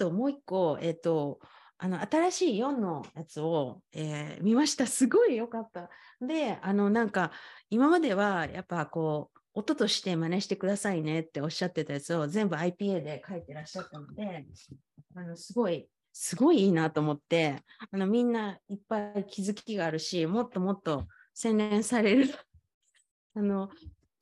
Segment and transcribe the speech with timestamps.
[0.00, 1.38] ともう一個、えっ、と、
[1.76, 4.86] あの新しい4のやつを、えー見ました。
[4.86, 5.90] すごい良かった。
[6.20, 7.32] で、あのなんか
[7.70, 14.46] 今まではやっぱこう音として真似してくださいねっておっしゃってたやつを全部 IPA で書いてらっしゃったので、
[15.14, 22.34] あのすごい、すごいいいなと思って、あのみんないっぱい気づきがあるし、もっともっと洗練される、
[23.34, 23.70] あの、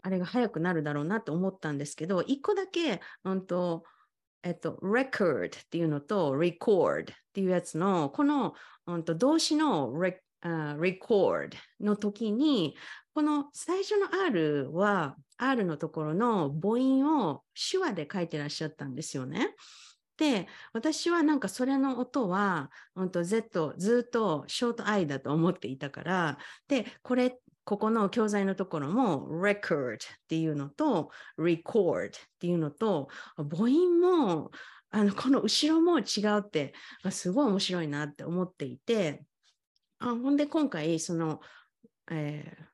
[0.02, 3.84] あれが早くなるだろうなと思ったんですけど、一個だけ、うんと、
[4.42, 8.54] えっと、record っていうのと record っていうやつの、この、
[8.86, 11.50] うんと、動詞の re あ record
[11.80, 12.76] の時に、
[13.14, 19.54] この最初の R は R のところの母音を手話で書いてらっしゃったんですよね。
[20.16, 34.50] で、私はなんかそれの音は、うんと Z ずっとショート I だと思っていたから、で、これ、ここの教材のところも record っていうのと record っていうのと母音も
[34.90, 36.72] あのこの後ろも違うって
[37.10, 39.22] すごい面白いなって思っていて
[39.98, 41.40] あほんで今回その、
[42.10, 42.64] えー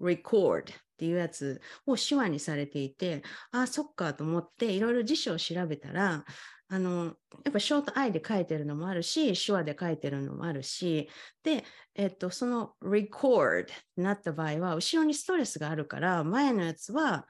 [0.00, 0.64] record っ
[0.98, 6.24] ていうやつを手話にされていてあそっかと思っていろいろ辞書を調べたら
[6.72, 11.10] あのやっぱショート I で書いてるのもあるし手話で書いてるのもあるし
[11.42, 13.66] でえっと、その record
[13.98, 17.26] になった場合は、後ろにストレスがあるから、前のやつは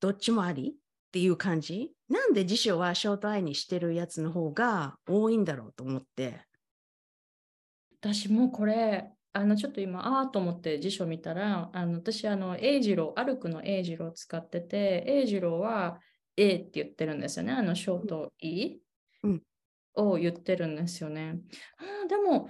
[0.00, 0.74] どっちもありっ
[1.12, 1.92] ていう感じ？
[2.08, 6.40] なんで辞書はショートアイにしてるやつの方が多いんだろうと思って。
[8.00, 16.00] 私もこれ、あのちょっと今、ああと思って辞書見たら、あの私、あの、英次郎、歩くの英次郎使ってて、英次郎は
[16.36, 17.52] A って言ってるんですよね。
[17.52, 18.78] あの、ショート E
[19.22, 19.42] うん
[19.94, 21.40] を言ってるんですよね。
[21.78, 22.48] あーでも、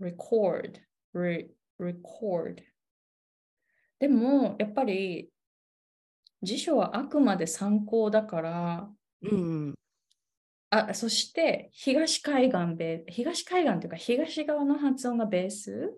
[0.00, 0.80] record,
[1.14, 2.56] re, record。
[4.00, 5.30] でも、やっぱり、
[6.42, 8.90] 辞書はあくまで参考だから、
[9.22, 9.74] うん。
[10.70, 12.76] あ、そして東海岸
[13.08, 15.92] 東海岸というか東側の発音がベース？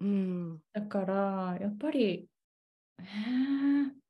[0.00, 0.60] うん。
[0.72, 2.28] だから、やっぱり、
[2.98, 4.01] えーあ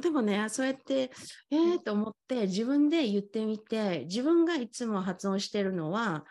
[0.00, 1.10] でもね、そうやって、
[1.50, 6.24] えーと思って自分で言ってみて、自分がいつも発音してるのは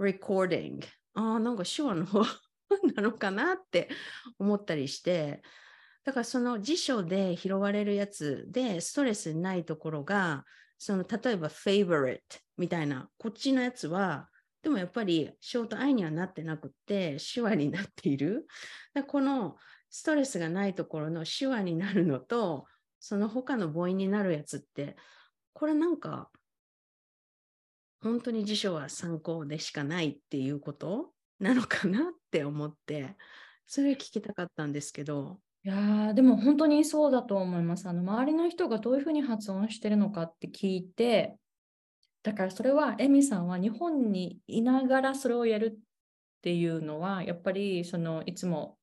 [0.00, 0.82] recording。
[1.14, 2.22] ああ、なんか手話の方
[2.94, 3.88] なのかなって
[4.38, 5.42] 思ったりして、
[6.04, 10.44] だからその辞書で拾われるやつでストレスないところが、
[10.78, 12.20] その例えば favorite
[12.56, 14.28] みたいな、こっちのやつは、
[14.62, 18.46] でもやっぱりショートアイにはなってなくって、手話になっている。
[19.06, 19.56] この
[19.90, 22.66] ストレスがないところの手話になるのと、
[23.00, 24.96] その他の母音になるやつって、
[25.52, 26.30] これなんか、
[28.00, 31.10] 本当に辞書は参考でしかないっていうこと？
[31.40, 33.16] なのかなって思って、
[33.66, 35.40] それ聞きたかったんですけど。
[35.64, 37.88] いやでも本当にそうだと思います。
[37.88, 41.36] あの周りの人がどういうふうに発音してるのかって聞いて、
[42.22, 45.78] だからそれはエミさんは日本にいながらそれをやるっ
[46.42, 48.78] ていうのは、やっぱりそのいつも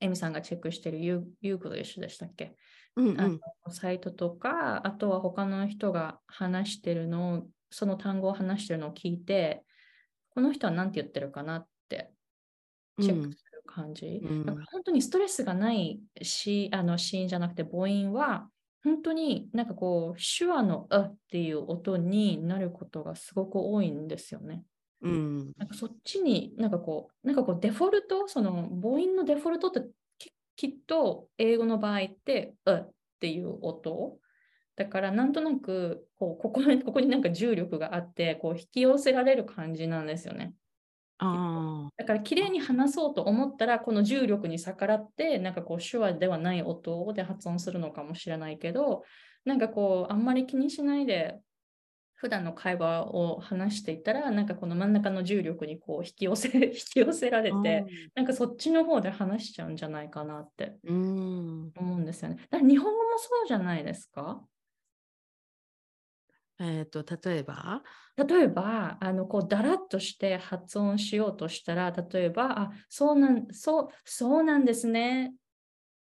[0.00, 2.56] エミさんがチェックしてるユー YouGlish でしたっけ？
[2.96, 3.40] うんうん。
[3.66, 9.64] のサイトとか、あとは他の人が話してるのを、その単語を話してるのを聞いて、
[10.30, 12.12] この人は何て言ってるかなって
[13.00, 14.20] チェックする感じ。
[14.22, 18.48] うん本当にストレスがないし、あのシーンじゃなくて母音は、
[18.82, 24.64] 本当になんかこう、 schwa のあっていう音になることがすごく多いんですよね。
[25.00, 25.52] うん。
[25.56, 29.82] なんかそっちになんかこう、なんかこうデフォルト、その母音のデフォルトって
[30.56, 34.18] ききっと英語の場合って、うっていう音。
[34.76, 40.54] だからなんとなくこうここに、 ここになんか重力があって、こう引き寄せられる感じなんですよね。
[41.18, 41.90] ああ。
[41.96, 49.04] だから綺麗に話そうと思ったら、この重力に逆らって、なんかこう手話ではない音で発音するのかもしれないけど、
[49.44, 51.40] なんかこう、あんまり気にしないで、
[52.14, 61.74] 普段の会話を話していたら、なんかこの真ん中の重力にこう引き寄せ、 引き寄せられて、なんかそっちの方で話しちゃうんじゃないかなってうん。
[61.76, 62.36] 思うんですよね。
[62.50, 64.46] だから日本語もそうじゃないですか？
[66.58, 67.82] えっ、と、例えば、
[68.16, 75.30] 例えば、あの、こう、だらっとして発音しようとしたら、例えば、あ、そうなん、そう、そうなんですね。
[75.32, 75.34] っ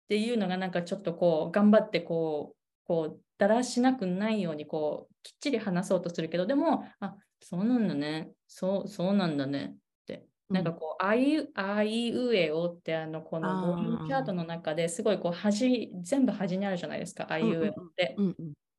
[0.09, 8.33] ていうのが、なんかちょっとこう、頑張って、こう、こう、だらしなくないように、こう、きっちり話そうとするけど、でも、あ、そうなんだね。
[8.47, 9.75] そう、そうなんだね。
[9.75, 10.27] って。
[10.51, 18.23] なんかこう、あいう、あいうえおって、あの、このボリュームチャートの中ですごい、こう、端、全部端にあるじゃないですか、あいうえおって。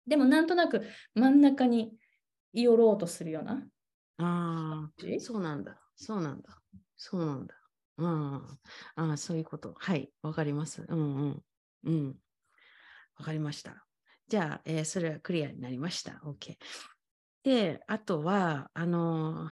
[0.07, 0.83] でも、なんとなく
[1.15, 1.93] 真ん中に
[2.53, 3.69] 寄ろうとするような。
[4.19, 5.81] あそうなんだ。
[5.97, 6.63] そうなんだ。
[6.97, 7.55] そうなんだ。
[7.99, 8.35] うん。
[8.37, 8.59] あ
[8.97, 9.75] あ、そういうこと。
[9.79, 10.85] はい、わかります。
[10.89, 11.45] うんうん。
[11.85, 12.21] うん。
[13.17, 13.88] わかりました。
[14.29, 16.21] じゃあ、えーそれはクリアになりました。
[16.25, 16.59] OK。
[17.43, 19.51] で、あとは、あの、